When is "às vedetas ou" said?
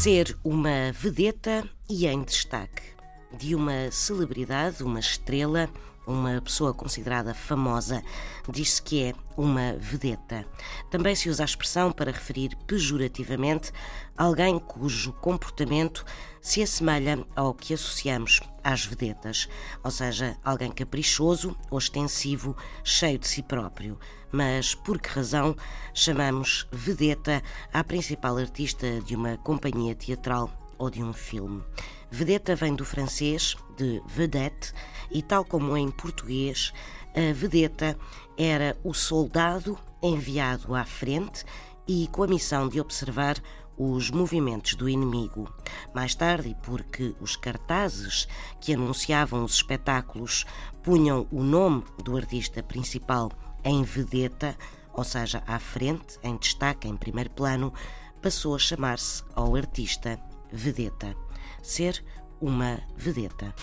18.64-19.90